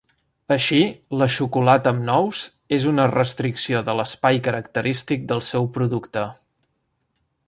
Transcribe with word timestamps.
Així, 0.53 0.77
la 1.21 1.27
xocolata 1.33 1.91
amb 1.95 2.01
nous 2.07 2.39
és 2.79 2.87
una 2.93 3.05
restricció 3.13 3.83
de 3.91 3.95
l'espai 3.99 4.41
característic 4.49 5.29
del 5.33 5.45
seu 5.53 5.69
producte. 5.77 6.25